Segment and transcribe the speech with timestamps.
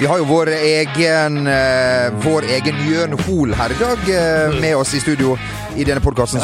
[0.00, 4.76] Vi har jo vår egen, eh, vår egen Jørn Hoel her i dag eh, med
[4.76, 5.38] oss i studio
[5.76, 6.40] i denne podkasten.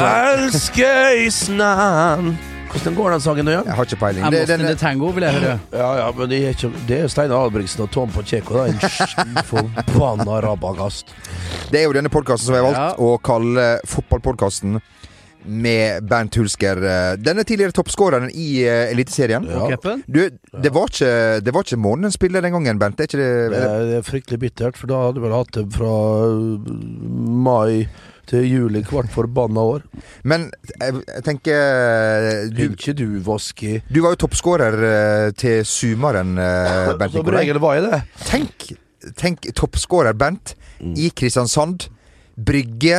[2.73, 3.67] Hvordan går den sangen nå igjen?
[3.69, 4.25] Jeg har ikke peiling.
[4.33, 5.59] Det, lost den, tango, vil jeg høre.
[5.77, 8.63] Ja, ja, men det er, ikke, det er Steinar Albrigtsen og Tom Pacheco.
[8.63, 11.13] Er en forbanna rabagast.
[11.69, 13.05] det er jo denne podkasten som jeg har valgt Ja.
[13.05, 14.81] å kalle Fotballpodkasten
[15.47, 16.79] med Bernt Hulsker.
[16.83, 19.45] Eh, Denne tidligere toppskåreren i uh, Eliteserien.
[19.49, 19.67] Ja.
[20.07, 20.21] Du,
[20.63, 21.11] det var ikke,
[21.45, 22.97] det var ikke månedens spiller den gangen, Bernt.
[22.99, 25.37] Det er ikke det, Det er, det er fryktelig bittert, for da hadde du vel
[25.37, 25.93] hatt det fra
[26.31, 26.73] uh,
[27.49, 27.87] mai
[28.31, 29.83] til juli hvert forbanna år.
[30.25, 30.47] Men
[30.79, 33.81] jeg, jeg tenker Du, du, ikke du, Voski?
[33.91, 38.01] du var jo toppskårer eh, til Sumaren, uh, Bernt Som regel var jeg det.
[38.31, 38.69] Tenk,
[39.19, 40.97] tenk toppskårer Bernt Mm.
[40.99, 41.85] i Kristiansand.
[42.35, 42.97] Brygge,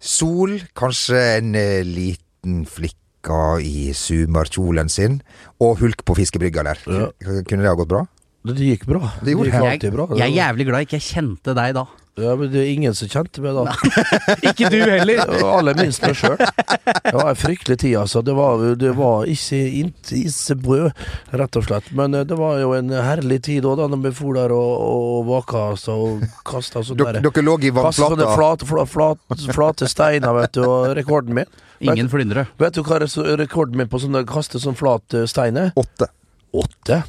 [0.00, 5.20] sol, kanskje en eh, liten flikka i sumarkjolen sin,
[5.62, 6.82] og hulk på fiskebrygga der.
[6.86, 7.08] Ja.
[7.48, 8.04] Kunne det ha gått bra?
[8.46, 9.02] Det gikk bra.
[9.24, 9.70] Det gjorde gikk det.
[9.72, 10.06] alltid bra.
[10.14, 11.86] Jeg er jævlig glad ikke jeg kjente deg da.
[12.16, 13.72] Ja, men det er ingen som kjente meg da.
[14.48, 15.18] Ikke du heller.
[15.36, 16.38] Og Aller minst meg sjøl.
[16.38, 18.22] Det var en fryktelig tid, altså.
[18.24, 21.02] Det var, det var ikke inte issebrød,
[21.36, 21.90] rett og slett.
[21.98, 24.72] Men eh, det var jo en herlig tid òg, da når vi for der og,
[24.86, 28.30] og vaka altså, og kasta sånne Dere, der dere lå i vannflata.
[28.32, 31.52] flate, flate, flate steiner, vet du, og rekorden min
[31.84, 32.46] Ingen flyndre.
[32.56, 33.02] Vet du hva
[33.36, 35.74] rekorden min på sånne kaste sånn flat stein er?
[35.76, 36.08] Åtte.
[36.56, 37.02] Åtte.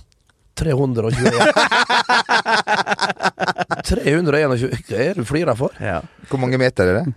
[0.57, 1.23] 321.
[3.87, 4.71] 321.
[4.87, 5.75] Hva er det du flirer for?
[5.81, 5.99] Ja.
[6.29, 7.15] Hvor mange meter er det?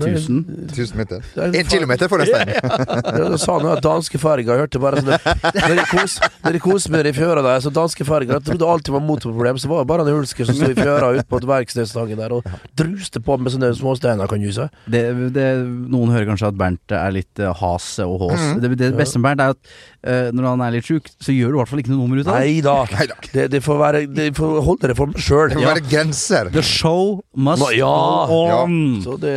[0.00, 0.42] Tusen.
[0.68, 1.24] 1000 meter?
[1.36, 2.54] Er Én kilometer for en stein.
[2.54, 7.14] Ja, Du sa noe at farger hørte bare sånn Når de koser kos med det
[7.14, 10.06] i fjøra der, så danske farger Jeg trodde alltid var motorproblem, så var det bare
[10.06, 12.46] en hulsker som sto i fjøra ute på Verkstedstangen der og
[12.78, 14.66] druste på med sånne små steiner, kan du si.
[14.90, 15.02] Det,
[15.34, 15.46] det,
[15.92, 18.46] noen hører kanskje at Bernt er litt uh, has og hås.
[18.62, 19.74] Det, det beste med Bernt er at
[20.08, 22.20] uh, når han er litt sjuk, så gjør du i hvert fall ikke noe nummer
[22.20, 22.48] ut av det.
[22.48, 23.18] Nei da.
[23.34, 25.52] Det, det får være Det får holde det for meg sjøl.
[25.52, 26.50] Det må være grenser.
[26.54, 27.92] The show must Nå, ja,
[28.30, 28.60] go ja.
[28.64, 28.78] on.
[29.04, 29.34] Så det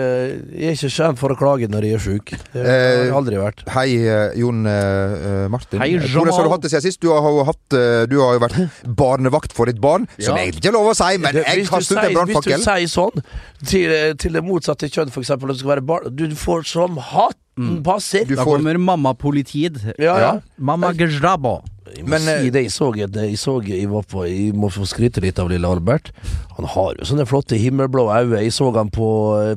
[0.58, 2.34] jeg er ikke kjent for å klage når jeg er sjuk.
[2.54, 3.64] Det har jeg aldri vært.
[3.76, 5.80] Hei, eh, Jon eh, Martin.
[5.84, 7.02] Hei, Hvordan har du hatt det siden sist?
[7.04, 8.58] Du har jo, hatt, eh, du har jo vært
[9.04, 10.44] barnevakt for ditt barn, som Ja.
[10.46, 12.44] egentlig ikke er lov å si, men Det- jeg du kastet ut en sier, hvis
[12.46, 13.24] du sier sånn
[13.66, 17.84] til, til det motsatte kjønn, eksempel, at det skal være barn Du får som hatten
[17.84, 18.26] passer.
[18.26, 19.80] Du Da får kommer mamma-politiet.
[19.98, 20.40] Ja, ja.
[20.60, 21.64] Mamma Gejrabo.
[21.96, 24.56] Jeg må Men, eh, si det, jeg så, jeg, jeg så jeg var på Jeg
[24.58, 26.12] må få skryte litt av lille Albert.
[26.58, 28.42] Han har jo sånne flotte himmelblå øyne.
[28.44, 29.08] Jeg så han på,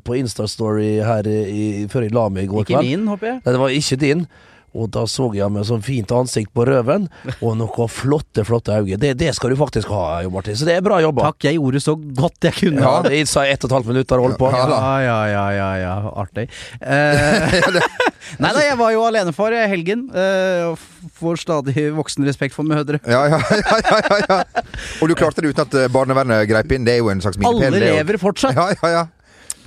[0.05, 2.87] på Instastory her i, før jeg la meg i går kveld.
[2.87, 3.43] Ikke min, håper jeg.
[3.45, 4.27] Nei, det var ikke din.
[4.75, 7.09] Og da så jeg med sånn fint ansikt på røven,
[7.41, 8.99] og noen flotte, flotte øyne.
[9.03, 10.55] Det, det skal du faktisk ha, Jo Martin.
[10.57, 11.31] Så det er bra jobba.
[11.31, 12.85] Takk, jeg gjorde så godt jeg kunne.
[12.85, 14.51] Ja, det sa ett og et halvt minutt har holdt på.
[14.55, 14.67] Ja.
[15.01, 16.47] Ja, ja, ja, ja, artig.
[16.81, 17.61] Eh,
[18.43, 20.07] nei da, jeg var jo alenefar i helgen.
[20.15, 23.01] eh, og f- får stadig voksen respekt for mødre.
[23.11, 24.65] Ja, ja, ja, ja, ja, ja.
[25.01, 26.87] Og du klarte det uten at eh, barnevernet greip inn.
[26.87, 27.67] Det er jo en slags milepæl.
[27.75, 28.55] Alle er lever fortsatt.
[28.55, 29.07] Ja, ja, ja.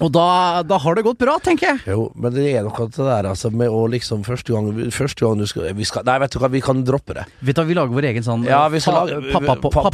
[0.02, 1.82] Og da, da har det gått bra, tenker jeg.
[1.94, 5.22] Jo, men det er noe til det der, altså, med å liksom Første gang, første
[5.22, 7.26] gang du skal, vi skal Nei, vet du hva, vi kan droppe det.
[7.46, 9.86] Vet du, hva, Vi lager vår egen sånn Ja, vi skal lage pappa- pa-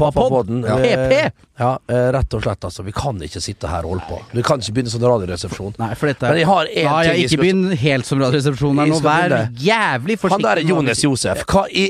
[0.64, 0.78] Ja.
[0.80, 1.20] PP!
[1.60, 2.84] Ja, eh, rett og slett, altså.
[2.88, 4.22] Vi kan ikke sitte her og holde på.
[4.32, 5.76] Vi kan ikke begynne sånn radioresepsjon.
[5.84, 8.94] Nei, for dette Men jeg har én ting jeg ikke begynn helt som Radioresepsjonen her
[8.96, 9.02] nå.
[9.04, 9.36] Vær
[9.68, 10.32] jævlig forsiktig.
[10.32, 11.04] Han der er med Jonas.
[11.04, 11.44] Josef.
[11.46, 11.90] Hva i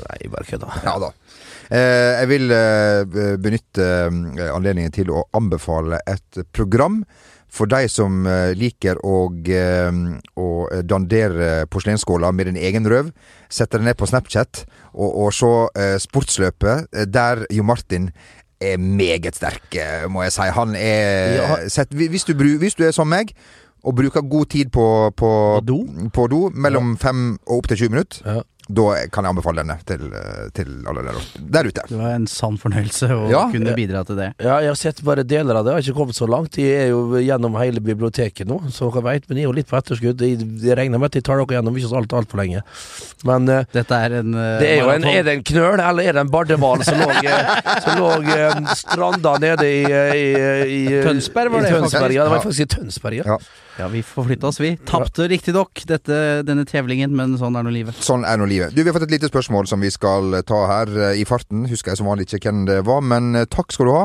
[0.00, 0.68] Nei, bare kødda.
[0.84, 1.10] ja da.
[1.70, 7.04] Eh, jeg vil eh, benytte eh, anledningen til å anbefale et program
[7.50, 8.22] for deg som
[8.54, 9.14] liker å,
[10.38, 10.44] å
[10.86, 13.08] dandere porselensskåler med din egen røv.
[13.50, 14.60] Sette det ned på Snapchat
[14.92, 18.06] og, og se Sportsløpet, der Jo Martin
[18.62, 19.74] er meget sterk,
[20.14, 20.46] må jeg si.
[20.60, 21.58] Han er Ja.
[21.66, 23.34] sett, hvis, du, hvis du er som meg
[23.82, 24.86] og bruker god tid på,
[25.18, 25.32] på,
[26.14, 26.44] På do?
[26.54, 28.42] mellom fem og opp til 20 minutter, Ja.
[28.70, 31.18] Da kan jeg anbefale denne til, eh, til alle der,
[31.56, 31.84] der ute.
[31.90, 33.42] Det var en sann fornøyelse å Ja.
[33.52, 34.28] kunne bidra til det.
[34.38, 35.74] Ja, jeg har sett bare deler av det.
[35.74, 36.52] Jeg har ikke kommet så langt.
[36.56, 39.68] De er jo gjennom hele biblioteket nå, så dere vet, men jeg er jo litt
[39.70, 40.20] på etterskudd.
[40.24, 42.62] Jeg, jeg regner med at de tar dere gjennom ikke så alt altfor lenge.
[43.24, 46.02] Men eh, Dette er en eh, det er jo en, er det en knøl, eller
[46.08, 47.10] er det en bardehval som lå,
[47.84, 48.10] som lå
[48.76, 52.16] stranda nede i, eh, i, i Tønsberg var i det Tønsberg, faktisk.
[52.16, 53.24] Ja, det var faktisk i Tønsberg, ja.
[53.26, 53.38] Ja.
[53.80, 54.74] Ja, vi forflytta oss, vi.
[54.88, 57.96] Tapte riktignok denne tevlingen, men sånn er nå livet.
[58.04, 58.74] Sånn er nå livet.
[58.76, 61.64] Du, Vi har fått et lite spørsmål som vi skal ta her eh, i farten.
[61.70, 64.04] Husker jeg som vanlig ikke hvem det var, men eh, takk skal du ha.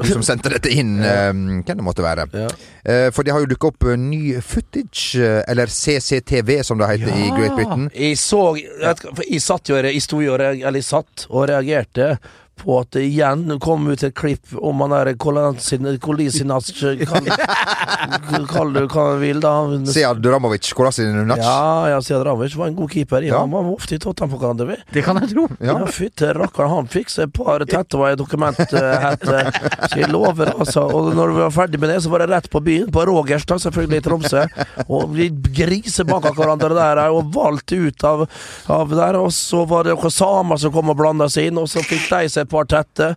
[0.00, 1.28] Du som sendte dette inn, ja.
[1.34, 2.24] hvem det måtte være.
[2.32, 2.48] Ja.
[2.88, 6.88] Eh, For det har jo dukka opp eh, ny footage, eh, eller CCTV som det
[6.94, 7.90] heter i Great Britain.
[7.92, 12.14] Jeg så jeg, for jeg satt jo Jeg sto jo Eller jeg satt og reagerte
[12.60, 16.70] på at det igjen kom ut et klipp om han der Kolisinac
[18.50, 19.52] Kall det hva du vil, da.
[19.90, 21.40] Sead Dramovic, Kolasinac.
[21.40, 23.22] Ja, ja, Sead Dramovic var en god keeper.
[23.26, 23.40] Ja, Ja.
[23.44, 24.76] Han var ofte i Tottenham på hverandre.
[24.92, 25.46] Det kan jeg tro.
[25.60, 25.76] Ja.
[25.80, 29.44] Ja, fytte rakkeren, han fikk seg et par tettoer i dokumenthette.
[29.92, 30.82] Så jeg lover, altså.
[30.90, 33.46] Og når vi var ferdig med det, så var det rett på byen, på Rogers,
[33.48, 34.44] da, selvfølgelig i Tromsø.
[34.88, 38.26] Og vi grisebanka hverandre der, og valgte ut av,
[38.70, 39.20] av der.
[39.22, 42.08] Og så var det noen samer som kom og blanda seg inn, og så fikk
[42.10, 43.08] de seg et par tette.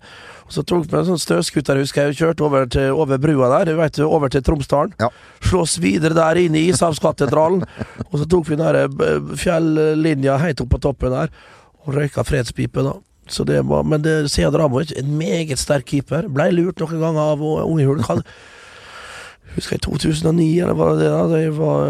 [0.45, 3.73] Og så tok vi en sånn støvskuter, husker jeg, kjørte over, til, over brua der,
[3.97, 4.93] du over til Tromsdalen.
[5.01, 5.09] Ja.
[5.49, 7.65] Slåss videre der inn i Ishavskatedralen.
[8.11, 11.33] Og så tok vi den eh, fjellinja helt opp på toppen der,
[11.83, 12.93] og røyka fredspipe, da.
[13.31, 16.27] Så det var, men det, Sead Ramovic, en meget sterk keeper.
[16.31, 17.43] Blei lurt noen ganger av.
[18.09, 18.25] Han-
[19.53, 21.11] Husker jeg 2009, eller var det det?
[21.29, 21.41] da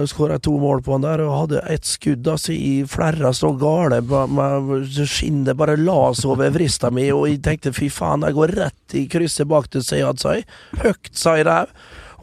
[0.01, 3.53] Jeg skåra to mål på han der, og hadde ett skudd altså, i flerra så
[3.59, 4.01] gale.
[5.07, 8.97] Skinnet bare la seg over vrista mi, og jeg tenkte fy faen, jeg går rett
[8.99, 10.47] i krysset bak til Sead, sa jeg.
[10.83, 11.71] Høgt, sa jeg der.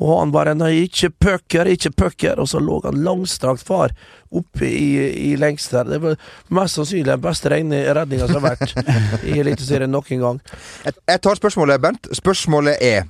[0.01, 2.41] Og han bare nei, ikke pucker, ikke pucker.
[2.41, 3.93] Og så lå han langstrakt far
[4.33, 4.89] oppe i,
[5.31, 5.89] i lengst der.
[5.91, 6.17] Det var
[6.57, 10.41] mest sannsynlig den beste redninga som har vært i Eliteserien noen gang.
[10.87, 12.09] Jeg tar spørsmålet, Bernt.
[12.17, 13.05] Spørsmålet er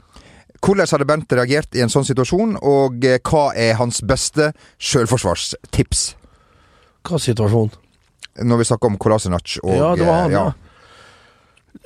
[0.60, 6.02] hvordan hadde Bernt reagert i en sånn situasjon, og eh, hva er hans beste selvforsvarstips?
[7.08, 7.70] Hva situasjon?
[8.46, 10.44] Når vi snakker om Kolasinac og ja, det var han, ja.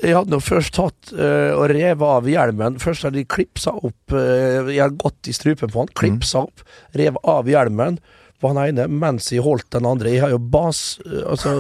[0.03, 2.79] Jeg hadde nå først tatt eh, og revet av hjelmen.
[2.83, 6.65] Først hadde de klipsa opp eh, Jeg hadde gått i strupen på han, klipsa opp,
[6.99, 8.01] revet av hjelmen
[8.45, 10.13] på han ene mens jeg holdt den andre.
[10.13, 10.83] Jeg har jo bas...
[11.25, 11.55] Altså,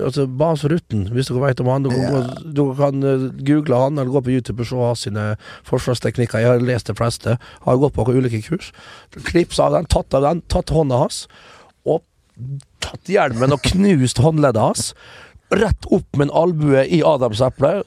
[0.00, 1.84] altså Basrutten, hvis dere vet om han.
[1.84, 5.04] Dere, kan gå- dere kan eh, google han eller gå på YouTube og se hans
[5.06, 5.26] sine
[5.68, 6.40] forsvarsteknikker.
[6.42, 7.36] Jeg har lest de fleste.
[7.68, 8.72] Har gått på ulike kurs.
[9.28, 11.24] Klipsa av den, tatt av den, tatt hånda hans.
[11.84, 12.00] Og
[12.80, 14.90] tatt hjelmen og knust håndleddet hans.
[15.50, 17.84] Rett opp med en albue i adamseplet.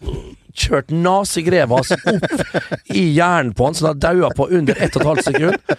[0.53, 5.23] Kjørt nazigrevet hans opp i hjernen på han, så han daua på under 1 12
[5.25, 5.73] sekund.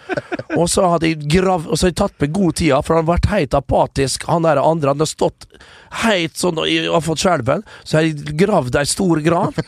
[0.55, 3.03] Og så hadde jeg grav, og så hadde jeg tatt med god tid, for han
[3.03, 4.89] hadde vært helt apatisk, han der andre.
[4.93, 5.47] Han hadde stått
[6.05, 7.63] helt sånn og har fått skjelven.
[7.83, 9.59] Så jeg hadde gravd ei stor grav,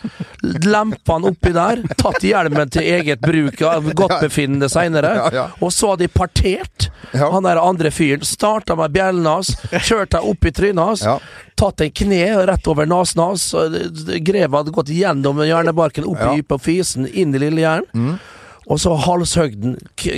[0.68, 3.60] lempa han oppi der, tatt hjelmen til eget bruk
[3.98, 5.46] godtbefinnende seinere, Ja, ja.
[5.60, 7.30] og så hadde jeg partert Ja.
[7.32, 8.24] han der andre fyren.
[8.28, 11.04] Starta med bjellen hans, kjørt deg opp i trynet hans.
[11.08, 11.20] Ja.
[11.58, 13.48] Tatt en kne rett over nesen hans.
[14.22, 16.34] Grevet hadde gått gjennom hjernebarken, opp Ja.
[16.38, 18.20] i på fisen, inn i lillehjernen.
[18.68, 19.78] Og så halshøgden.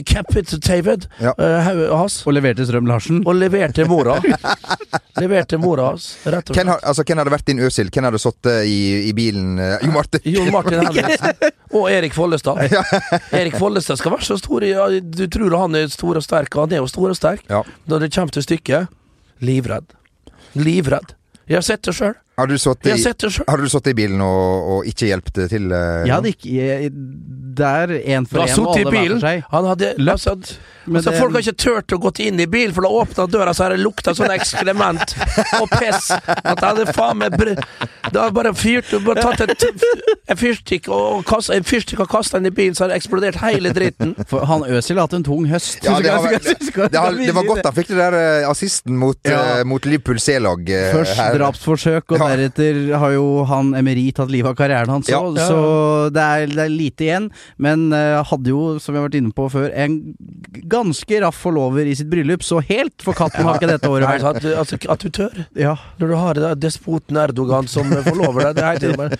[0.10, 1.36] Capitated Ja.
[1.38, 2.16] uh, hodet hans.
[2.25, 3.19] Og leverte Strøm Larsen.
[3.28, 4.16] Og leverte mora.
[5.22, 6.84] leverte mora hans, rett og Hvem, slett.
[6.90, 7.90] altså, hvem hadde vært din Øsil?
[7.94, 8.80] Hvem hadde sittet i,
[9.10, 9.60] i bilen?
[9.60, 10.24] eh, Jo Martin.
[10.25, 11.36] Jon Martin Henriksen.
[11.78, 12.57] Og Erik Follestad.
[13.38, 14.66] Erik Follestad skal være så stor.
[14.66, 17.44] Ja, du tror han er stor og sterk, og han er jo stor og sterk.
[17.52, 17.62] Ja.
[17.86, 18.88] Når det kommer til stykket
[19.45, 19.94] livredd.
[20.57, 21.13] Livredd.
[21.45, 22.16] Jeg har sett det sjøl.
[22.39, 25.69] Har du sittet i, i bilen og, og ikke hjulpet til?
[25.71, 26.91] Uh, Jeg hadde ikke jeg,
[27.59, 29.19] Der én for har én og sittet i alle hver bilen.
[29.19, 29.44] for seg.
[29.51, 30.12] Han hadde Løpt.
[30.15, 30.36] altså,
[30.86, 33.25] Men altså, det- Folk har ikke turt å gå inn i bilen, for da åpna
[33.30, 35.12] døra så har det lukta sånn ekskrement
[35.62, 37.51] og piss at jeg hadde faen meg br
[38.09, 39.65] Det har bare fyrt du bare tatt et,
[40.31, 43.38] en fyrstikk og kast, en fyrstikk og kasta den i bilen, så har det eksplodert
[43.44, 44.15] hele dritten.
[44.30, 45.83] For han Øsil har hatt en tung høst.
[45.85, 49.59] Ja, det, skal- det, det var godt han fikk det der eh, assisten mot, Ja.
[49.59, 50.63] uh, mot Liverpool C-lag.
[50.65, 51.38] Uh, Først her.
[51.38, 52.29] drapsforsøk, og Ja.
[52.30, 55.48] Deretter har jo han Emery tatt livet av karrieren hans òg, Ja.
[55.50, 55.60] så
[56.14, 57.28] det er, det er lite igjen.
[57.58, 60.00] Men uh, hadde jo, som vi har vært inne på før, en
[60.70, 64.30] ganske raff forlover i sitt bryllup, så helt for katten har ikke dette året vært.
[64.44, 65.44] at, altså, at du tør.
[65.58, 65.76] Ja.
[66.00, 68.80] Når du har det despoten Erdogan som forlover deg.
[68.83, 69.14] Det, men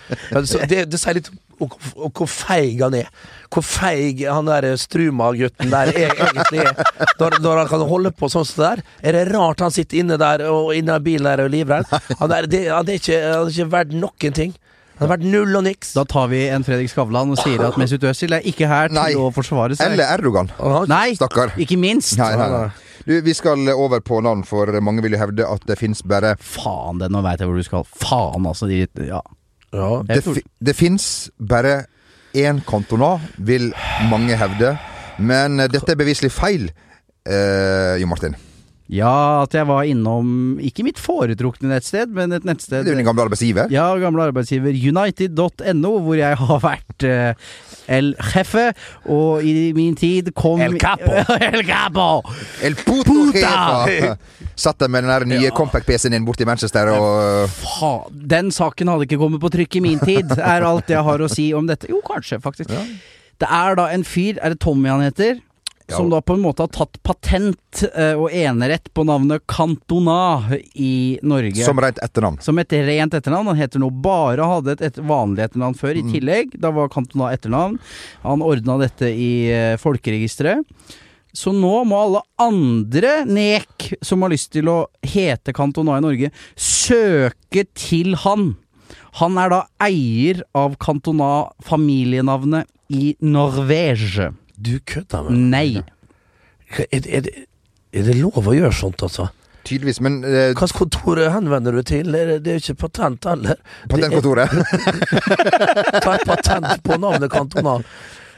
[0.70, 3.08] det, det sier litt og, hvor- hvor feig han er.
[3.52, 6.78] Hvor feig han der Struma-gutten der er, egentlig er.
[7.20, 8.82] Når, når han kan holde på sånn som det der.
[9.10, 11.84] Er det rart han sitter inne der og inne i bilen der og livredd?
[12.22, 14.52] Han er, det, han er ikke, han er ikke verdt noen ting.
[15.00, 15.94] Han har vært null og niks.
[15.96, 18.98] Da tar vi en Fredrik Skavlan og sier at Mesut Özil er ikke her til
[19.00, 19.14] Nei.
[19.16, 19.94] å forsvare seg.
[19.94, 20.50] Eller Erdogan.
[20.92, 21.54] Nei, Stakkar.
[21.56, 22.18] ikke minst!
[22.20, 22.66] Nei, nei, nei.
[23.06, 26.34] Du, vi skal over på navn, for mange vil jo hevde at det fins bare
[26.36, 27.86] Faen, det, nå veit jeg hvor du skal.
[27.96, 28.68] Faen, altså.
[28.68, 29.22] De, ja.
[29.72, 29.88] Ja.
[30.04, 31.06] Det, tror- det fins
[31.40, 31.78] bare
[32.36, 33.70] én Cantona, vil
[34.12, 34.74] mange hevde.
[35.16, 36.68] Men eh, dette er beviselig feil,
[37.24, 38.36] eh, Jo Martin.
[38.90, 43.70] Ja, at jeg var innom ikke mitt foretrukne nettsted, men et nettsted din gamle arbeidsgiver.
[43.70, 47.50] Ja, gamle arbeidsgiver United.no, hvor jeg har vært eh,
[47.90, 48.64] El Jefe,
[49.10, 51.14] og i min tid kom El Capo.
[51.52, 52.08] El Capo!
[52.66, 54.16] El puto Puta!
[54.60, 55.52] Satt der med den der nye Ja.
[55.56, 59.84] compact-PC-en din borte i Manchester og Faen, den saken hadde ikke kommet på trykk i
[59.86, 61.88] min tid, er alt jeg har å si om dette.
[61.88, 62.74] Jo, kanskje, faktisk.
[63.40, 65.38] Det er da en fyr, er det Tommy han heter?
[65.96, 70.44] Som da på en måte har tatt patent eh, og enerett på navnet Cantona
[70.74, 71.64] i Norge.
[71.66, 72.40] Som rent etternavn.
[72.44, 73.52] Som et rent etternavn.
[73.52, 76.56] Han heter nå bare hadde et, et vanlig etternavn før, i tillegg.
[76.60, 77.78] Da var Cantona etternavn.
[78.24, 80.66] Han ordna dette i eh, folkeregisteret.
[81.32, 86.32] Så nå må alle andre nek som har lyst til å hete Cantona i Norge,
[86.58, 88.54] søke til han.
[89.20, 94.32] Han er da eier av Cantona familienavnet i Norvège.
[94.60, 95.40] Du kødder med meg.
[95.50, 95.82] Nei.
[96.78, 97.46] Er, er, det-
[97.92, 99.28] er det lov å gjøre sånt, altså?
[99.66, 99.98] Tydeligvis.
[100.00, 102.14] Men uh, Hvilket kontor henvender du til?
[102.14, 103.58] Er Det det er jo ikke patent heller.
[103.90, 104.48] patentkontoret
[106.04, 107.74] Ta et patent på navnet kantona.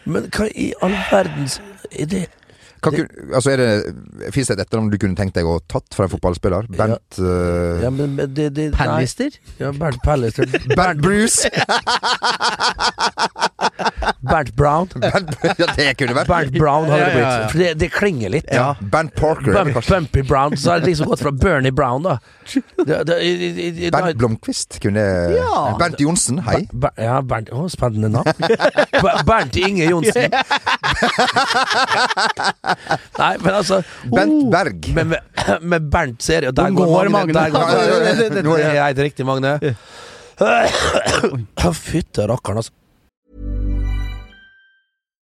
[0.05, 1.61] Men hva i all verdens
[1.93, 2.25] Er det
[2.83, 2.97] kan,
[3.31, 3.69] altså det
[4.35, 6.67] Fins det et etternavn du kunne tenkt deg å tatt fra en fotballspiller?
[6.75, 8.79] Bernt eh, Ja, men men det, det nei.
[8.81, 9.37] Pallister?
[9.61, 10.51] Ja, Bernt Pallister.
[10.75, 11.47] Bernt Bruce!
[14.33, 14.89] Bernt Brown.
[15.03, 17.51] Bernt, ja, det kunne vært Bernt Brown hadde det blitt.
[17.53, 18.49] For det, det klinger litt.
[18.53, 18.71] ja.
[18.81, 19.53] Bernt Parker.
[19.59, 20.57] Bump, Bumpy Brown.
[20.57, 22.17] Så har det liksom gått fra Bernie Brown, da.
[22.83, 25.03] Det, det, i- i- Bernt Blomkvist kunne
[25.37, 25.77] Ja.
[25.79, 26.65] Bernt Johnsen, hei.
[26.73, 28.33] Ber, ja, Bernt Å, spennende navn.
[29.05, 30.33] Ber- Bernt Inge Johnsen.
[33.19, 34.89] Nei, men altså Bent Berg.
[34.97, 35.21] Men med,
[35.63, 37.35] med Bernt ser jeg Der går Magne.
[37.37, 37.99] Der går Ja,
[38.33, 39.57] Det er helt riktig, Magne.
[41.79, 42.73] Fytte rakkeren, altså.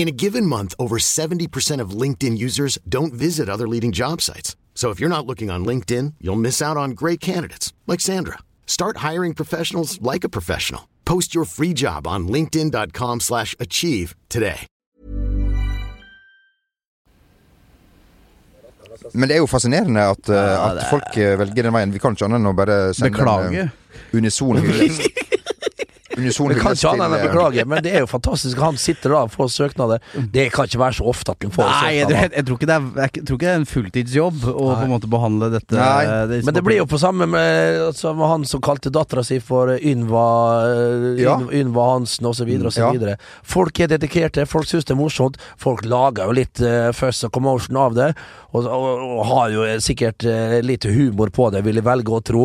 [0.00, 4.56] In a given month, over 70% of LinkedIn users don't visit other leading job sites.
[4.74, 8.38] So if you're not looking on LinkedIn, you'll miss out on great candidates like Sandra.
[8.66, 10.88] Start hiring professionals like a professional.
[11.04, 14.66] Post your free job on linkedin.com/achieve slash achieve today.
[19.14, 21.92] Men det er jo fascinerende at, eh, Ja, at er- folk eh, velger den veien.
[21.92, 23.46] Vi kan ikke annet enn å bare sende Beklage.
[23.48, 23.68] en eh,
[24.12, 24.56] unison
[26.20, 26.40] hyllest.
[26.40, 28.60] Unison kan ikke annet enn å eh, beklage, men det er jo fantastisk.
[28.62, 30.04] Han sitter da og får søknader.
[30.34, 32.16] Det kan ikke være så ofte at han får Nei, søknader.
[32.20, 34.76] jeg, jeg, tror ikke det er, jeg tror ikke det er en fulltidsjobb å på
[34.84, 38.44] en måte behandle dette Nei, disse Men det blir jo på samme med altså, han
[38.48, 40.26] som kalte dattera si for Ynva
[40.68, 41.36] eh, Ja.
[41.40, 42.48] Yn- Ynva Hansen osv.
[42.70, 42.80] osv.
[42.80, 42.90] Ja.
[42.94, 45.38] videre Folk er dedikerte, folk syns det er morsomt.
[45.60, 48.10] Folk lager jo litt uh, fuss og commotion av det,
[48.52, 48.86] og, og,
[49.18, 52.44] og har jo sikkert uh, litt humor på det, vil jeg velge å tro.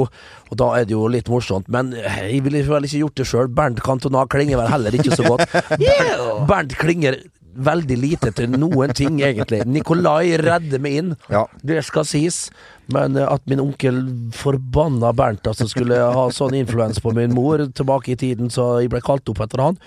[0.56, 1.68] Og da er det jo litt morsomt.
[1.72, 3.50] Men jeg ville vel ikke gjort det sjøl.
[3.52, 5.44] Bernt Cantona klinger vel heller ikke så godt.
[5.82, 7.20] Bernt, Bernt klinger
[7.56, 9.62] veldig lite til noen ting, egentlig.
[9.68, 11.14] Nikolai redder meg inn.
[11.32, 11.46] Ja.
[11.64, 12.46] Det skal sies.
[12.92, 14.02] Men eh, at min onkel
[14.36, 18.92] forbanna Bernt altså skulle ha sånn influens på min mor tilbake i tiden, så jeg
[18.94, 19.80] ble kalt opp etter han.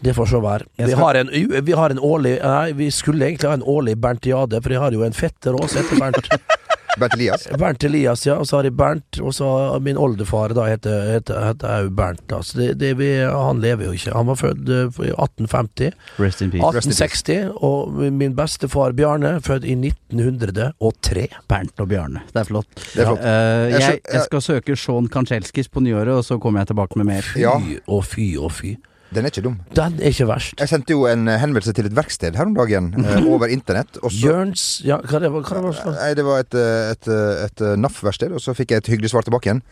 [0.00, 0.68] Det får så være.
[0.76, 1.30] Vi har en,
[1.64, 4.92] vi har en årlig Nei, vi skulle egentlig ha en årlig Berntiade, for jeg har
[4.92, 6.28] jo en fetter også etter Bernt.
[6.96, 7.46] Bernt Elias.
[7.60, 8.34] Bernt Elias, ja.
[8.40, 9.18] Og så har jeg Bernt.
[9.20, 12.22] Og så har min oldefar da heter, heter, heter Bernt.
[12.30, 12.40] Da.
[12.42, 14.14] Så det, det vi, han lever jo ikke.
[14.16, 15.92] Han var født eh, i 1850.
[16.22, 16.64] Rest in peace.
[16.64, 17.52] 1860.
[17.66, 21.28] Og min bestefar Bjarne, født i 1903.
[21.48, 22.22] Bernt og Bjarne.
[22.32, 22.68] Det er flott.
[22.94, 23.22] Det er flott.
[23.24, 23.38] Ja.
[23.76, 27.10] Jeg jeg, jeg skal søke Sean Kanchelskis på nyåret, og så kommer jeg tilbake med
[27.12, 27.22] mer.
[27.34, 27.56] Fy Ja.
[27.86, 28.76] og fy og fy.
[29.14, 29.56] Den er ikke dum.
[29.76, 30.56] Den er ikke verst.
[30.58, 34.00] Jeg sendte jo en eh, henvendelse til et verksted her om dagen, eh, over internett.
[34.10, 35.92] Jørns Ja, hva det var hva det var?
[35.94, 39.12] Nei, det var et, eh, et, eh, et, NAF-verksted, og så fikk jeg et hyggelig
[39.14, 39.62] svar tilbake igjen.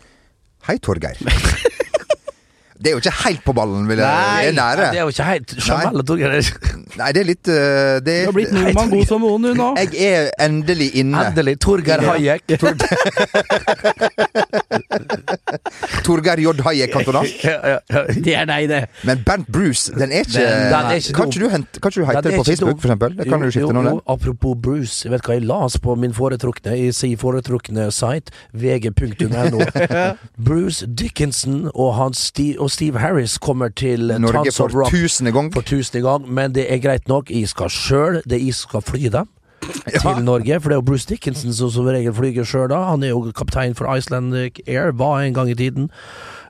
[0.69, 1.19] Hei, Torgeir.
[2.81, 4.77] det er jo ikke helt på ballen, vil jeg Nei.
[4.79, 6.55] Det er jo ikke helt Jamel og Torgeir.
[6.99, 7.55] Nei, det er litt uh,
[8.05, 9.69] det Du har blitt nordmann god som noen, du nå.
[9.81, 11.25] Jeg er endelig inne.
[11.31, 11.57] Endelig.
[11.65, 12.43] Torgeir Hayek.
[16.05, 16.53] Torgeir J.
[17.45, 17.79] Ja, ja.
[18.15, 18.81] Det er deg, det.
[19.05, 21.91] Men Bernt Bruce, den er ikke, Den- den er ikke Kan ikke du, hente, kan
[21.91, 23.17] ikke du hete Den det på Facebook, for eksempel?
[23.19, 24.01] Det kan Jo, du skifte noe nå, jo.
[24.15, 29.61] Apropos Bruce, vet hva jeg las på min foretrukne i si foretrukne site, vg.no.
[30.49, 35.33] Bruce Dickinson og, hans Steve, og Steve Harris kommer til Norge Tons of for tusende
[35.33, 35.53] gang.
[35.55, 37.33] for tusende gang, men det er greit nok.
[37.33, 39.31] Jeg skal sjøl, det jeg skal fly dem.
[39.65, 42.83] Til Norge, for det er jo Bruce Dickinson som som regel flyger sjøl da.
[42.91, 45.91] Han er jo kaptein for Icelandic Air, var en gang i tiden.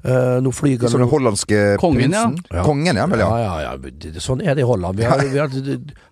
[0.05, 2.27] Uh, nå flyger han Som den hollandske Kongen, ja.
[2.29, 2.65] prinsen.
[2.67, 3.07] Kongen, ja.
[3.09, 3.53] Vel, ja, ja.
[3.63, 4.21] ja, ja.
[4.21, 4.99] Sånn er det i Holland.
[5.01, 5.55] Vi har, vi har,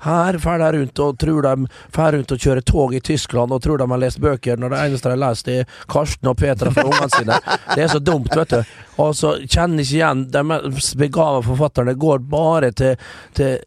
[0.06, 3.60] her drar de rundt og tror de fer rundt og kjører tog i Tyskland og
[3.66, 6.72] tror de har lest bøker, når det eneste de har lest, er Karsten og Petra
[6.72, 7.36] fra ungene sine.
[7.74, 8.72] Det er så dumt, vet du.
[9.02, 10.42] Og så kjenner ikke igjen De
[11.00, 12.96] begavede forfatterne går bare til,
[13.36, 13.60] til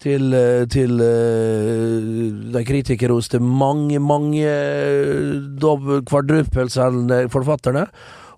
[0.00, 7.86] til, eh, til uh, de kritikerroste mange, mange uh, kvadrupelselgende forfatterne.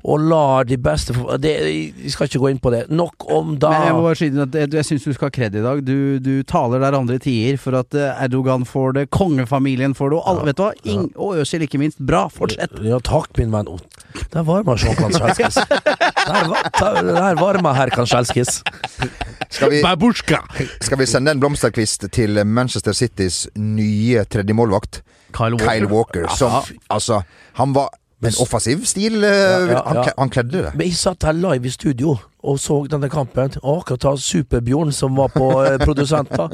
[0.02, 1.52] Og lar de beste det,
[1.95, 2.83] Vi skal ikke gå inn på det.
[2.90, 3.71] Nok om da.
[3.71, 5.83] Men jeg må bare si at jeg, jeg syns du skal ha kred i dag.
[5.87, 10.19] Du, du taler der andre tider for at eh, Erdogan får det, kongefamilien får det,
[10.19, 10.73] og alle, vet du hva?
[10.90, 12.02] Ing, og Øzil ikke minst.
[12.02, 12.75] Bra, fortsett!
[12.83, 13.71] Ja, takk, min venn.
[14.12, 15.54] Å, Der varma Sean Kansjelskis.
[15.54, 18.62] Der, var- der, her kan skjelskes.
[19.52, 19.81] Skal vi,
[20.81, 25.02] skal vi sende en blomsterkvist til Manchester Citys nye tredje målvakt?
[25.33, 25.69] Kyle Walker.
[25.69, 26.28] Kyle Walker.
[26.37, 26.59] Som,
[26.90, 27.23] altså,
[27.59, 27.90] han var
[28.23, 29.25] en offensiv stil.
[29.25, 30.12] eh, Ja, ja, Han, ja.
[30.19, 30.75] han kledde det.
[30.75, 33.54] Men jeg satt her live i studio og så denne kampen.
[33.62, 36.49] Akkurat da Superbjørn, som var på eh, produsent, da.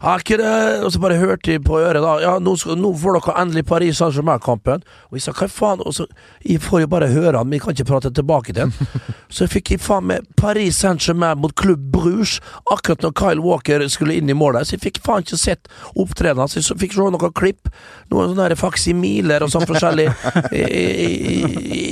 [0.00, 2.14] Og så bare hørte de på øret, da.
[2.22, 4.84] Ja, nå, skal, nå får dere endelig Paris Saint-Germain-kampen.
[5.10, 5.82] Og jeg sa hva faen?
[5.84, 6.06] Og så,
[6.44, 8.72] jeg får jo bare høre han, men jeg kan ikke prate tilbake til han.
[9.30, 12.40] Så jeg fikk jeg faen med Paris Saint-Germain mot Klubb Bruges
[12.72, 14.66] akkurat når Kyle Walker skulle inn i målet.
[14.66, 16.56] Så jeg fikk faen ikke sett opptredenen hans.
[16.56, 17.68] Jeg fikk se noen klipp,
[18.10, 20.08] noen sånne faksimiler og sånn forskjellig
[20.56, 21.04] i, i,
[21.36, 21.84] i,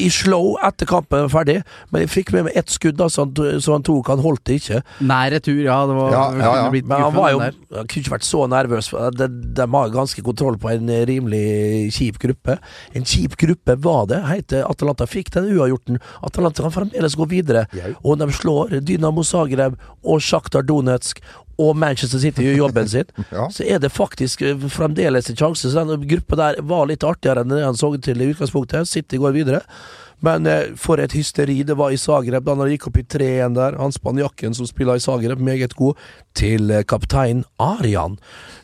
[0.00, 1.58] i slow etter kampen var ferdig.
[1.92, 4.08] Men jeg fikk med meg ett skudd, så han, så han tok.
[4.12, 4.80] Han holdt det ikke.
[5.06, 5.78] Nær retur, ja.
[5.88, 6.70] Det var Ja, ja, ja.
[6.74, 7.40] Men han var jo.
[7.42, 8.90] Han kunne ikke vært så nervøs.
[9.18, 9.28] De,
[9.60, 12.58] de har ganske kontroll på en rimelig kjip gruppe.
[12.96, 14.22] En kjip gruppe var det.
[14.30, 16.00] Heter Atalanta fikk den uavgjorten.
[16.26, 17.66] Atalanta kan fremdeles gå videre.
[18.02, 21.20] Og de slår Dynamo Zagreb og Sjaktar Donetsk
[21.60, 23.46] og Manchester City gjør jobben sin, Ja.
[23.52, 25.70] så er det faktisk eh, fremdeles en sjanse.
[25.72, 28.88] Så den gruppa der var litt artigere enn det han så til i utgangspunktet.
[28.88, 29.60] City går videre.
[30.20, 33.54] Men eh, for et hysteri det var i Zagreb da han gikk opp i 3-1
[33.56, 33.78] der.
[33.80, 35.96] Han spanjakken som spiller i Zagreb, meget god,
[36.36, 38.18] til eh, kaptein Arian.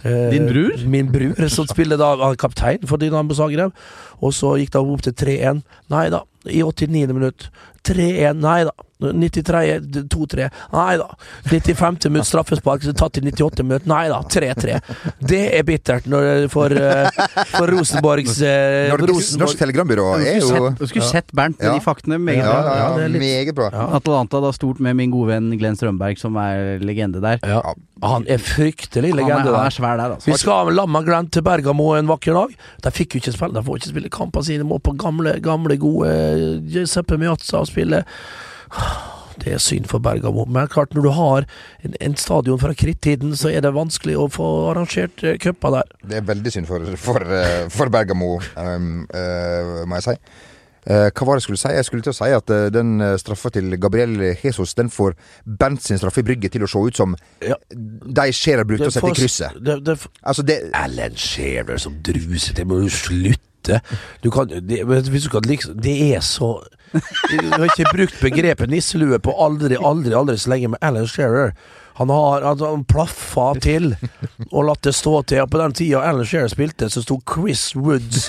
[0.05, 0.77] Eh, Din bror?
[0.93, 3.73] Min bror, som spiller da han kaptein for Dynamo Zagreb.
[4.21, 5.63] Og så gikk det opp til 3-1.
[5.93, 7.09] Nei da, i 89.
[7.17, 7.49] minutt.
[7.89, 8.77] 3-1, nei da.
[8.99, 11.07] 93, 2-3, nei da.
[11.51, 12.09] 95.
[12.11, 14.23] minutt straffespark, så tatt i 98 minutt, nei da.
[14.25, 14.79] 3-3.
[15.21, 17.11] Det er bittert når, for, eh,
[17.53, 19.43] for Rosenborgs eh, Norsk, Rosenborg.
[19.45, 21.75] Norsk Telegrambyrå Du er jo sett, du skulle sett Bernt med Ja.
[21.77, 22.19] de faktene.
[22.19, 22.63] Meget ja, bra.
[22.63, 23.69] ja, Ja, ja, litt- meget bra.
[23.99, 27.39] Atalanta da stort med min gode venn Glenn Strømberg, som er legende der.
[27.45, 27.61] Ja,
[28.03, 30.39] han er fryktelig Han er, legende han er svær der, Vi altså.
[30.41, 32.57] skal lamme Lamma Grant til Bergamo en vakker dag.
[32.83, 34.65] De fikk jo ikke spille, de får ikke spille kampene sine.
[34.65, 38.05] Må på gamle, gamle gode eh, Giuseppe Miazza og spille.
[39.37, 40.47] Det er synd for Bergamo.
[40.49, 41.45] Men klart, når du har
[41.85, 45.91] en, en stadion fra krittiden, så er det vanskelig å få arrangert uh, cuper der.
[46.09, 50.17] Det er veldig synd for, for, eh, for Bergamo, um, uh, må jeg si.
[50.87, 51.71] Eh, hva var det jeg skulle si?
[51.75, 55.17] Jeg skulle til å si at eh, den eh, straffa til Gabriel Jesus Den får
[55.43, 57.57] Bernt sin straffe i brygget til å se ut som Ja.
[57.75, 59.59] de Scherer brukte å sette i krysset.
[59.59, 63.81] Det, det, Altså, det Alan Shearer som druser, det må du slutte.
[64.23, 66.53] Du kan, det, hvis du kan liksom, det er så
[67.31, 71.53] Du har ikke brukt begrepet nisselue på aldri, aldri, aldri så lenge med Alan Shearer.
[71.97, 73.95] Han har altså, plaffa til
[74.51, 75.41] og latt det stå til.
[75.47, 78.29] Og på den tida Alan Shearer spilte, så sto Chris Woods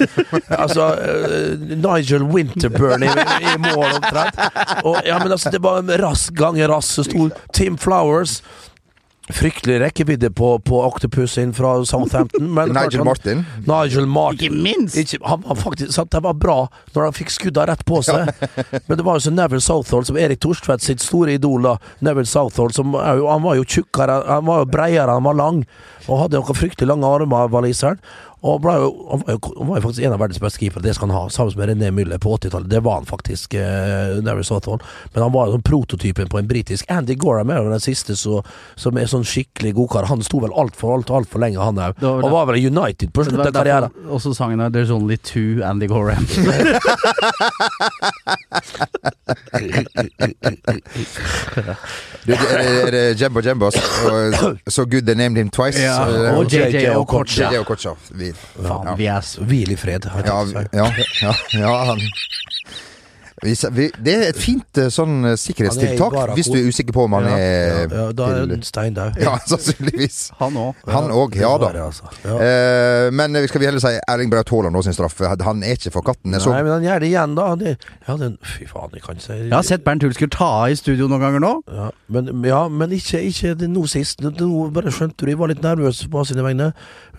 [0.61, 4.39] Altså uh, Nigel Winterburn i, i mål omtrent.
[5.03, 8.39] Ja, men altså, det var rask i rass så sto Tim Flowers
[9.33, 12.53] Fryktelig rekkevidde på, på Octopusen fra Southampton.
[12.57, 13.45] Men Nigel han- Martin.
[13.67, 14.39] Nigel Martin.
[14.39, 14.97] Ikke minst!
[14.97, 16.55] Ikke, han var faktisk sant, Det var bra
[16.95, 18.31] når han fikk skudda rett på seg.
[18.87, 21.75] Men det var jo så Neville Southall, som Erik Thorstvedt sitt store idol, da.
[22.07, 25.35] Neville Southall, som er jo, han var jo tjukkere, han var jo breiere, han var
[25.41, 25.59] lang.
[26.07, 27.99] Og hadde noen fryktelig lange armer, waliseren.
[28.45, 31.17] Og ble jo, han, var jo, faktisk en av verdens beste keepere, det skal han
[31.17, 31.29] ha.
[31.33, 32.69] Sammen med René Müller på 80-tallet.
[32.69, 34.61] Det var han faktisk, eh, Neville
[35.13, 36.85] Men han var jo sånn prototypen på en britisk.
[36.89, 38.43] Andy Gorham er jo den siste så,
[38.75, 40.05] som er sånn skikkelig godkar.
[40.11, 41.97] Han sto vel altfor alt, alt for lenge, han òg.
[41.99, 43.91] Det Og var vel United på Det slutten av karrieren.
[44.09, 46.27] også sangen er 'There's Only Two Andy Gorham'.
[52.25, 53.75] Du, er, det- er Jembo Jembo Jembos?
[54.69, 55.79] So good they named him twice?
[55.81, 57.95] Ja, JJ og JJ Okocha.
[58.31, 60.09] Vi, Faen, vi er så Hvil i fred.
[60.25, 60.39] ja,
[60.73, 61.97] ja, ja, ja
[63.43, 66.95] vi, vi, Det er et fint eh, sånn eh, sikkerhetstiltak er hvis du er usikker
[66.95, 69.11] på om han ja, er ja, ja, Da er han en stein dau.
[69.21, 70.17] Ja, sannsynligvis.
[70.39, 70.79] Han òg.
[70.89, 71.69] Han òg, ja da.
[71.75, 72.09] Det altså.
[72.23, 72.37] Ja.
[72.41, 75.19] Eh, men vi skal vi heller si Erling Braut Haaland nå sin straff?
[75.21, 76.33] Han er ikke for katten.
[76.41, 77.45] Så Nei, men han gjør det igjen, da.
[77.61, 77.75] Det,
[78.07, 80.73] ja, den, fy faen, jeg kan ikke si Jeg har sett Bernt Hulsker ta av
[80.73, 81.53] i studio noen ganger nå.
[81.77, 84.25] ja, men, ja, men ikke, ikke nå sist.
[84.25, 84.33] Nå
[84.73, 86.71] bare skjønte du, jeg var litt nervøs på sine vegne.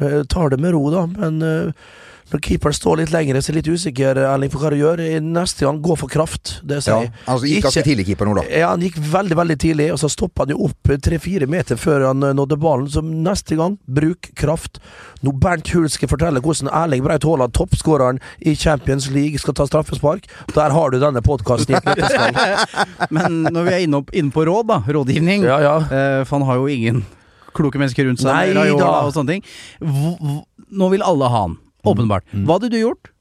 [0.03, 1.07] Jeg tar det med ro, da.
[1.15, 1.89] Men eh,
[2.29, 5.01] når keeperen står litt lenger, og ser litt usikker Erling, på hva du gjør.
[5.01, 6.59] Eh, Neste gang, gå for kraft.
[6.69, 7.13] Det sier jeg.
[7.27, 8.45] Han gikk ganske tidlig, keeper, nå, da.
[8.53, 12.05] Ja, han gikk veldig veldig tidlig, og så stoppa han jo opp tre-fire meter før
[12.11, 12.89] han eh, nådde ballen.
[12.93, 14.77] Så neste gang, bruk kraft.
[15.25, 20.29] Når Bernt Hulske forteller hvordan Erling Braut Haaland, toppskåreren i Champions League, skal ta straffespark.
[20.55, 21.79] Der har du denne podkasten.
[23.15, 25.77] Men når vi er inne, opp, inne på råd, da, rådgivning Ja, ja.
[25.89, 27.05] eh, For han har jo ingen
[27.57, 28.31] kloke mennesker rundt seg.
[28.55, 28.91] Nei da.
[29.09, 29.43] Og sånne ting.
[30.69, 31.57] Nå vil alle ha han.
[31.95, 32.29] Åpenbart.
[32.33, 33.13] Hva hadde du gjort?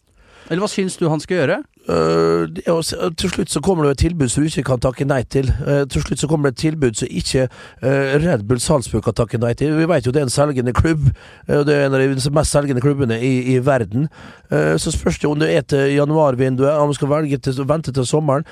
[0.47, 1.57] Eller hva syns du han skal gjøre?
[1.87, 2.51] Uh,
[3.15, 5.47] til slutt så kommer det et tilbud som du ikke kan takke nei til.
[5.63, 9.15] Uh, til slutt så kommer det et tilbud som ikke uh, Red Bull Salzburg kan
[9.15, 9.75] takke nei til.
[9.77, 11.09] Vi vet jo det er en selgende klubb.
[11.47, 14.07] det er en av de mest selgende klubbene i, i verden.
[14.49, 18.05] Så spørs det om det er til januarvinduet, om man skal velge til, vente til
[18.07, 18.45] sommeren.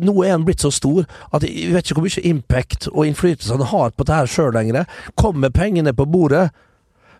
[0.00, 3.56] Nå er han blitt så stor at jeg vet ikke hvor mye impact og innflytelse
[3.56, 4.84] han har på det her sjøl lenger.
[5.16, 6.50] Kommer pengene på bordet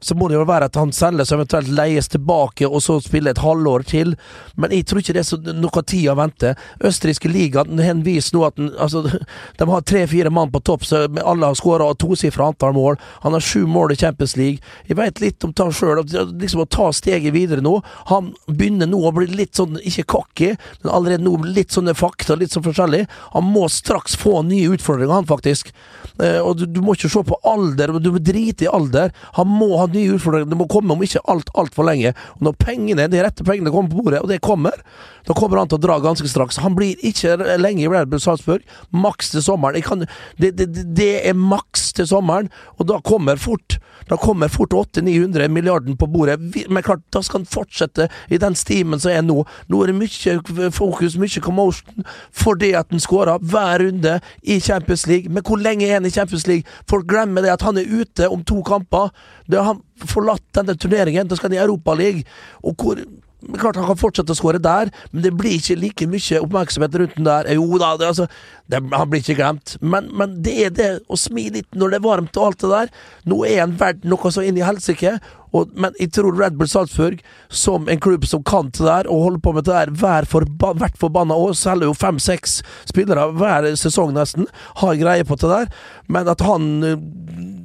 [0.04, 3.32] så må det jo være at han selges og eventuelt leies tilbake, og så spille
[3.32, 4.14] et halvår til.
[4.60, 6.54] Men jeg tror ikke det er så noe tid å vente.
[6.84, 9.04] Østerrikske liga har vist nå at den, altså,
[9.58, 13.00] de har tre-fire mann på topp, så alle har skåra tosifra antall mål.
[13.24, 14.74] Han har sju mål i Champions League.
[14.88, 17.78] Jeg vet litt om han sjøl, liksom å ta steget videre nå.
[18.12, 22.36] Han begynner nå å bli litt sånn, ikke cocky, men allerede nå litt sånne fakta,
[22.38, 23.04] litt sånn forskjellig.
[23.34, 25.72] Han må straks få nye utfordringer, han faktisk.
[26.22, 29.14] Eh, og du, du må ikke se på alder, du må drite i alder.
[29.38, 30.50] Han må ha nye utfordringer.
[30.52, 32.12] Det må komme om ikke alt altfor lenge.
[32.36, 34.76] Og når pengene, de rette pengene kommer på bordet, og det kommer,
[35.24, 36.58] da kommer han til å dra ganske straks.
[36.60, 38.64] Han blir ikke lenge i Red Bull Salzburg.
[38.92, 39.80] Maks til sommeren.
[39.84, 40.04] Kan,
[40.40, 43.78] det, det, det- er maks til sommeren, og da kommer fort
[44.10, 46.34] Da kommer fort 800-900 milliarder på bordet.
[46.68, 49.38] Men klart, da skal han fortsette i den stimen som er nå.
[49.72, 52.04] Nå er det mye fokus, mye commotion,
[52.36, 55.32] fordi at han skårer hver runde i Champions League.
[55.32, 56.68] Men hvor lenge er han i Champions League?
[56.90, 59.08] Folk glemmer det at han er ute om to kamper.
[59.48, 59.80] Det er han
[60.10, 61.28] forlatt denne turneringen.
[61.28, 62.24] Da skal han i Europaligaen.
[62.64, 63.04] Og hvor
[63.44, 66.94] men Klart han kan fortsette å skåre der, men det blir ikke like mye oppmerksomhet
[66.96, 67.50] rundt den der.
[67.52, 68.24] Jo da, det, altså,
[68.72, 69.74] det, han blir ikke glemt.
[69.84, 72.70] Men, men det er det å smi litt når det er varmt og alt det
[72.72, 72.92] der.
[73.28, 75.18] Nå er han verdt noe så inn i helsike.
[75.52, 77.20] Og- Men jeg tror Red Bull Salzburg,
[77.52, 80.72] som en klubb som kan det der, og holder på med det der hver forba,
[80.80, 84.48] hvert forbanna år, selger jo fem-seks spillere hver sesong nesten,
[84.80, 85.68] har greie på det der.
[86.08, 87.63] Men at han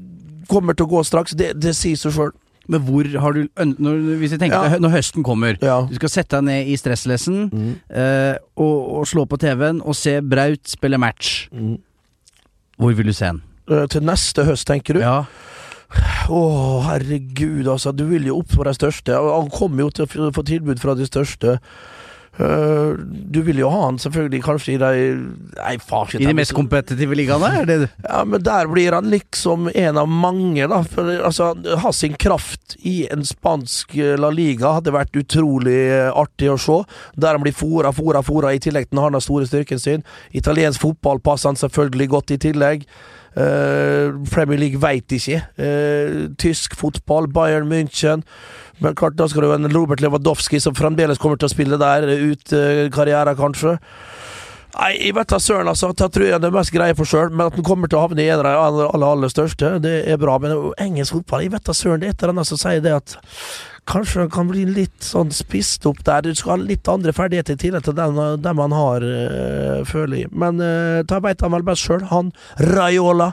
[0.49, 2.31] kommer til å gå straks, det, det sier seg sjøl.
[2.69, 4.77] Men hvor har du når, Hvis jeg tenker Ja.
[4.77, 5.79] når høsten kommer Ja.
[5.89, 7.71] Du skal sette deg ned i stresslessen Mm.
[7.89, 11.47] eh, og, og slå på TV-en og se Braut spille match.
[11.49, 11.79] Mm.
[12.77, 13.41] Hvor vil du se den?
[13.71, 14.99] Eh, Til neste høst, tenker du?
[15.01, 15.23] Ja.
[16.29, 16.39] Å,
[16.85, 17.89] herregud, altså.
[17.95, 19.15] Du vil jo opp på de største.
[19.17, 21.55] Han kommer jo til å få tilbud fra de største.
[22.39, 22.91] Eh,
[23.33, 24.91] du vil jo ha han selvfølgelig kanskje i de
[25.57, 27.65] Nei, far, I de mest kompetitive ligaene?
[27.67, 30.79] Det Ja, men der blir han liksom en av mange, da.
[30.87, 31.51] For, altså,
[31.83, 36.57] ha sin kraft i en spansk eh, La Liga hadde vært utrolig eh, artig å
[36.59, 36.79] se.
[37.19, 40.07] Der han blir fora, fora, fora, i tillegg til han har store styrken sin.
[40.31, 42.87] Italiensk fotball passer han selvfølgelig godt i tillegg.
[43.37, 45.43] Uh, Premier League veit ikke.
[45.59, 48.23] Uh, tysk fotball, Bayern München.
[48.83, 51.79] Men klart, da skal du ha en Robert Lewandowski som fremdeles kommer til å spille
[51.81, 53.77] der, eh, ut uh, karrieren kanskje.
[54.79, 55.89] Nei, jeg vet da søren, altså.
[55.97, 57.33] Det tror jeg det er mest greie for sjøl.
[57.33, 59.73] Men at den kommer til å havne i en av de aller, aller, aller største,
[59.83, 60.37] det er bra.
[60.39, 62.95] Men engelsk fotball, jeg vet da søren, det er et eller annet som sier det
[63.01, 63.17] at
[63.89, 66.21] Kanskje han kan bli litt sånn spist opp der.
[66.21, 70.19] Du skal ha litt andre ferdigheter i tillegg til dem, dem han har, øh, føler
[70.19, 70.29] jeg.
[70.29, 72.05] Men øh, da veit han vel best sjøl.
[72.11, 72.29] Han
[72.69, 73.31] Raiola,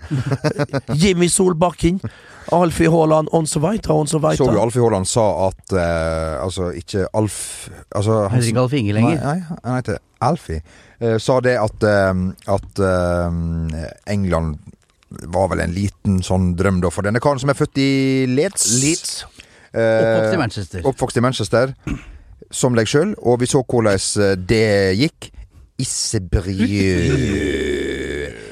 [1.02, 2.00] Jimmy Solbakken,
[2.52, 4.44] Alfie Haaland, on så weiter, on så weiter.
[4.44, 8.72] Så du Alfie Haaland sa at uh, Altså, ikke Alf altså, han- Heter ikke Alf
[8.78, 9.16] Inge lenger.
[9.22, 10.61] Nei, nei, han heter Alfie.
[11.00, 12.14] Uh, sa det at, uh,
[12.54, 12.82] at
[14.06, 14.59] England
[15.32, 17.90] var vel en liten sånn drøm da for denne karen som er født i
[18.30, 18.66] Leeds.
[18.82, 19.16] Leeds.
[19.76, 20.87] Oppvokst i Manchester.
[20.88, 21.74] Oppvokst i Manchester,
[22.50, 25.30] som deg sjøl, og vi så hvordan det gikk.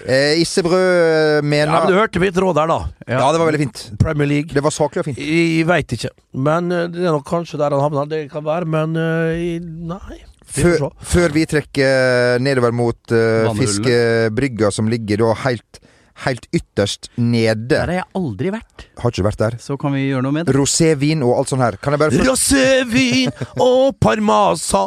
[0.06, 2.78] Eh, Issebrød mener Ja, men du hørte mitt råd der, da.
[3.08, 3.82] Ja, det var veldig fint.
[4.00, 4.54] Premier League.
[4.54, 5.18] Det var saklig og fint.
[5.20, 6.12] Jeg veit ikke.
[6.34, 8.06] Men øh, det er nok kanskje der han havna.
[8.10, 9.58] Det kan være, men øh,
[9.94, 10.20] nei.
[10.54, 15.80] Før, før vi trekker nedover mot uh, fiskebrygga, som ligger da helt,
[16.26, 18.84] helt ytterst nede Der har jeg aldri vært.
[19.02, 19.56] Har ikke vært der.
[19.64, 20.54] Så kan vi gjøre noe med det.
[20.54, 21.80] Rosévin og alt sånt her.
[21.82, 23.34] Kan jeg bare først Rosévin
[23.64, 24.86] og parmasa.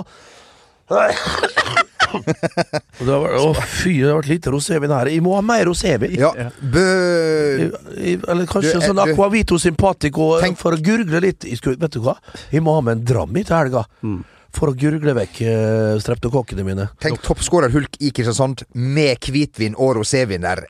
[2.24, 5.12] Og det var, å fy, det har vært lite rosévin her.
[5.14, 6.16] Vi må ha mer rosévin.
[6.18, 6.86] Ja, bø...
[7.98, 11.46] Eller kanskje Du, eh, sånn Aquavito Simpatico Tenk- for å gurgle litt.
[11.48, 12.18] Vet du hva?
[12.52, 13.86] Vi må ha med en dram i til helga.
[14.06, 14.24] Mm.
[14.58, 16.88] For å gurgle vekk uh, streptokokkene mine.
[17.04, 20.66] Tenk toppskårer-Hulk i Kristiansand med hvitvin og rosévin der.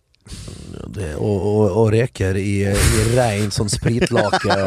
[0.88, 4.58] Det, og, og, og reker i, i rein sånn spritlake.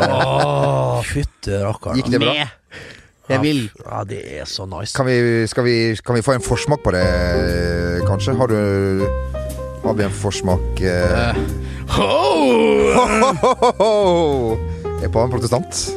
[1.13, 2.01] Fytte rakkeren.
[2.01, 2.39] Gikk det bra?
[2.39, 2.57] Med.
[3.31, 3.71] Jeg vil.
[3.87, 4.97] Ja, det er så nice.
[4.97, 7.05] Kan vi, skal vi, kan vi få en forsmak på det,
[8.09, 8.35] kanskje?
[8.35, 9.05] Har du
[9.85, 11.35] Har vi en forsmak eh?
[15.03, 15.91] Er på en protestant?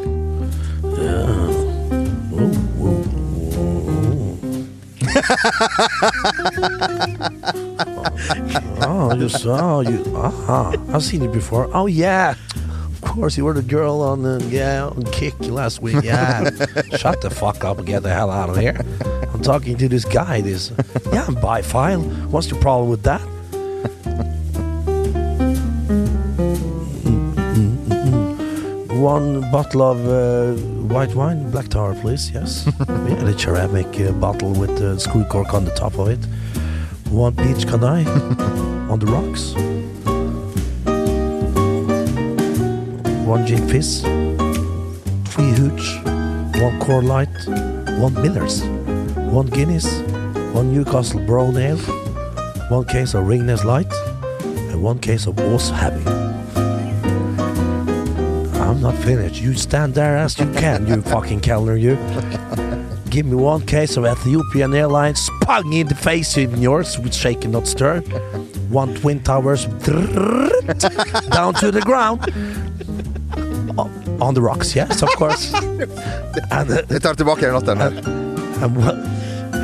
[8.81, 10.03] Oh, you saw you.
[10.15, 11.69] Ah, I've seen you before.
[11.73, 12.35] Oh yeah.
[13.03, 16.03] Of course, you were the girl on the yeah on Kick last week.
[16.03, 16.49] Yeah.
[16.97, 18.79] Shut the fuck up and get the hell out of here.
[19.33, 20.41] I'm talking to this guy.
[20.41, 20.71] This
[21.11, 22.01] yeah, I'm bifile.
[22.27, 23.21] What's the problem with that?
[28.97, 30.53] One bottle of uh,
[30.87, 32.31] white wine, black tar, please.
[32.31, 36.23] Yes, yeah, the ceramic uh, bottle with the screw cork on the top of it.
[37.11, 38.07] One peach canai
[38.89, 39.72] on the rocks.
[43.33, 44.01] One gin fizz.
[45.33, 45.97] Three hooch.
[46.61, 47.35] One core light.
[47.97, 48.61] One Millers.
[49.33, 50.01] One Guinness.
[50.53, 51.79] One Newcastle Brown Ale.
[52.69, 53.91] One case of Ringnes Light.
[54.69, 56.07] And one case of Ås Heavy.
[58.59, 59.41] I'm not finished.
[59.41, 61.95] You stand there as you can, you fucking Kellner, you.
[63.09, 67.49] Give me one case of Ethiopian Airlines spung in the face in yours with shaken
[67.49, 68.01] not stir.
[68.69, 69.65] One Twin Towers
[71.29, 72.21] down to the ground.
[74.23, 75.51] On the rocks, yes, of course.
[76.51, 77.91] and, uh, Jeg tar tilbake natten her.
[78.63, 78.99] and one,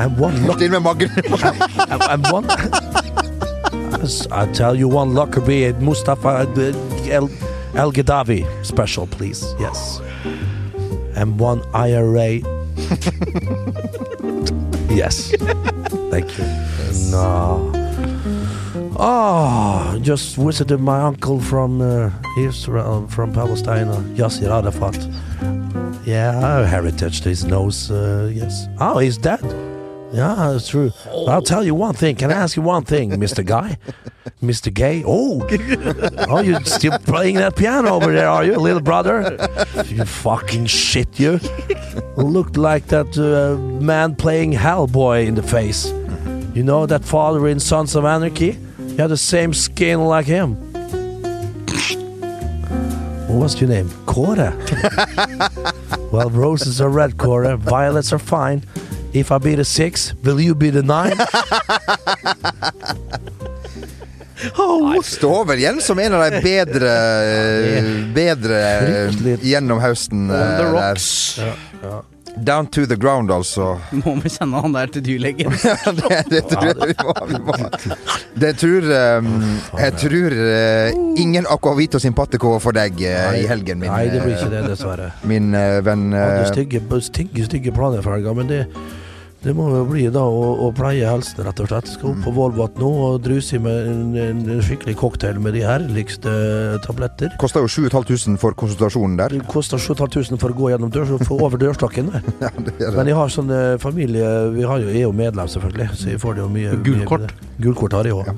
[0.01, 1.09] and one lock, Inn med magen.
[1.93, 2.45] and, and one.
[4.31, 6.45] I tell you, one Lockerbie and Mustafa uh,
[7.09, 7.29] El,
[7.75, 9.45] El Gaddafi special, please.
[9.59, 10.01] Yes.
[11.15, 12.29] And one IRA.
[14.89, 15.31] yes.
[16.11, 16.45] Thank you.
[17.11, 17.71] No.
[18.99, 24.97] Oh, just visited my uncle from uh, Israel, from Palestine, uh, Yasser Arafat.
[26.05, 28.67] Yeah, heritage his nose, uh, yes.
[28.79, 29.43] Oh, he's dead.
[30.11, 30.91] Yeah, that's true.
[31.27, 32.15] I'll tell you one thing.
[32.15, 33.45] Can I ask you one thing, Mr.
[33.45, 33.77] Guy?
[34.41, 34.73] Mr.
[34.73, 35.03] Gay?
[35.05, 35.47] Oh,
[36.29, 39.37] oh, you're still playing that piano over there, are you, little brother?
[39.85, 41.39] You fucking shit, you.
[42.15, 45.91] Looked like that uh, man playing Hellboy in the face.
[46.55, 48.57] You know that father in Sons of Anarchy?
[48.99, 50.55] Had the same skin like him.
[53.29, 53.87] What's your name?
[54.05, 54.51] Kåre.
[56.11, 57.57] well, roses are red, Kåre.
[57.57, 58.61] Violets are fine.
[59.13, 61.13] If I be the six, will you be the nine?
[64.57, 66.91] oh, Står vel igjen som en av de bedre
[68.19, 68.59] Bedre
[69.39, 70.27] gjennom høsten.
[70.27, 70.73] On the der.
[70.75, 71.39] rocks.
[72.45, 73.77] Down to the ground, altså.
[74.05, 75.51] Må vi sende han der til dyrlegen?
[75.99, 77.15] det, det tror jeg vi må.
[77.31, 77.57] Vi må.
[78.39, 78.87] Det tror
[79.19, 79.33] um,
[79.79, 84.37] Jeg tror uh, ingen Aquavito Simpatico for deg uh, i helgen, min, Nei, det blir
[84.37, 85.11] ikke det, dessverre.
[85.29, 86.09] min uh, venn.
[86.13, 88.63] Uh, stygge, stygge, stygge planer for helga, men det,
[89.43, 91.87] det må jo bli da å, å pleie helsen, rett og slett.
[91.93, 95.55] Skal opp på Volvat nå og druse i med en, en, en skikkelig cocktail med
[95.55, 96.33] de herligste
[96.83, 97.31] tabletter.
[97.39, 99.37] Koster jo 7500 for konsultasjonen der.
[99.37, 102.11] Det koster 7500 for å gå gjennom dør, for over dørstokken.
[102.39, 103.49] Ja, det Men jeg har sånn
[103.81, 107.31] familie Vi har jo, er jo medlem, selvfølgelig, så jeg får det jo mye Gullkort?
[107.59, 108.29] Gullkort Gulkort har jeg òg.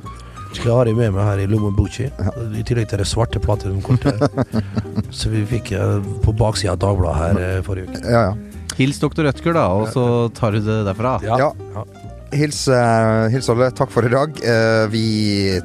[0.56, 2.10] jeg har det med meg her i Lommobuchi,
[2.58, 4.22] i tillegg til det svarte platinumkortet.
[5.18, 8.02] Så vi fikk eh, på baksida av Dagbladet her eh, forrige uke.
[8.06, 8.61] Ja, ja.
[8.82, 11.20] Hils doktor Rødtger, da, og så tar du det derfra.
[11.26, 11.38] Ja.
[11.38, 11.84] Ja.
[12.32, 13.70] Hils, eh, hils alle.
[13.76, 14.40] Takk for i dag.
[14.42, 15.06] Eh, vi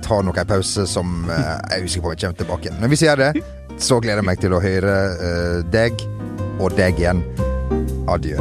[0.05, 2.81] tar nok en pause som eh, jeg er usikker på om vi kommer tilbake igjen.
[2.83, 3.47] Men hvis vi gjør det,
[3.79, 5.01] så gleder jeg meg til å høre
[5.73, 6.07] deg
[6.59, 7.25] og deg igjen.
[8.11, 8.41] Adjø.